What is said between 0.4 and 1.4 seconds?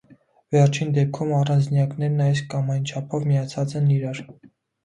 Վերջին դեպքում